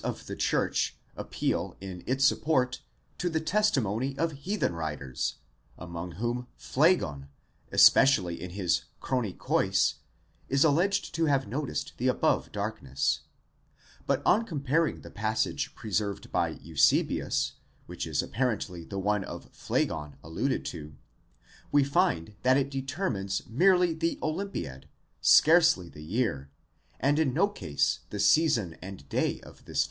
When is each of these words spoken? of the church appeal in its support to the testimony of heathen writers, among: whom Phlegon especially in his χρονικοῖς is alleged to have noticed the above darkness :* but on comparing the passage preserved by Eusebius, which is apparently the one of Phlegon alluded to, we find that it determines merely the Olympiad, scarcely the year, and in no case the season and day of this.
of 0.03 0.25
the 0.25 0.35
church 0.35 0.97
appeal 1.15 1.77
in 1.79 2.03
its 2.07 2.25
support 2.25 2.79
to 3.19 3.29
the 3.29 3.39
testimony 3.39 4.17
of 4.17 4.31
heathen 4.31 4.73
writers, 4.73 5.35
among: 5.77 6.13
whom 6.13 6.47
Phlegon 6.57 7.27
especially 7.71 8.41
in 8.41 8.49
his 8.49 8.85
χρονικοῖς 8.99 9.93
is 10.49 10.63
alleged 10.63 11.13
to 11.13 11.25
have 11.27 11.47
noticed 11.47 11.93
the 11.97 12.07
above 12.07 12.51
darkness 12.51 13.19
:* 12.51 13.19
but 14.07 14.23
on 14.25 14.43
comparing 14.43 15.01
the 15.01 15.11
passage 15.11 15.75
preserved 15.75 16.31
by 16.31 16.49
Eusebius, 16.49 17.53
which 17.85 18.07
is 18.07 18.23
apparently 18.23 18.83
the 18.83 18.97
one 18.97 19.23
of 19.23 19.51
Phlegon 19.53 20.15
alluded 20.23 20.65
to, 20.65 20.95
we 21.71 21.83
find 21.83 22.33
that 22.41 22.57
it 22.57 22.71
determines 22.71 23.43
merely 23.47 23.93
the 23.93 24.17
Olympiad, 24.23 24.89
scarcely 25.21 25.89
the 25.89 26.01
year, 26.01 26.49
and 26.99 27.19
in 27.19 27.35
no 27.35 27.47
case 27.47 27.99
the 28.09 28.19
season 28.19 28.75
and 28.81 29.07
day 29.07 29.39
of 29.41 29.63
this. 29.65 29.79